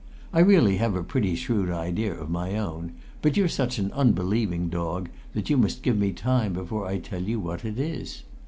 [0.33, 4.67] I really have a pretty shrewd idea of my own, but you're such an unbelieving
[4.67, 8.23] dog that you must give me time before I tell you what it is.